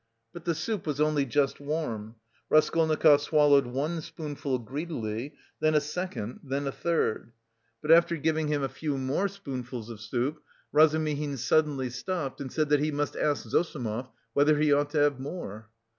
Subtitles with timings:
[0.33, 2.15] But the soup was only just warm.
[2.49, 7.33] Raskolnikov swallowed one spoonful greedily, then a second, then a third.
[7.83, 10.41] But after giving him a few more spoonfuls of soup,
[10.73, 15.19] Razumihin suddenly stopped, and said that he must ask Zossimov whether he ought to have
[15.19, 15.69] more.